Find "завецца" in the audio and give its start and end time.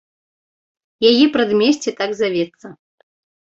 2.23-2.67